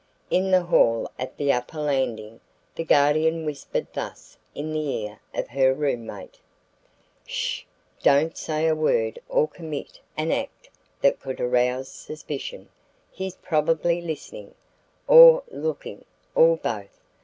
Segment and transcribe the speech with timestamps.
[0.31, 2.39] In the hall at the upper landing,
[2.73, 6.39] the Guardian whispered thus in the ear of her roommate:
[7.27, 7.65] "Sh!
[8.01, 10.69] Don't say a word or commit an act
[11.03, 12.69] that could arouse suspicion.
[13.11, 14.55] He's probably listening,
[15.07, 16.99] or looking, or both.